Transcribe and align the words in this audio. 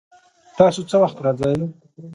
تاسو 0.57 0.81
څه 0.89 0.95
وخت 1.01 1.17
راځئ؟ 1.25 1.55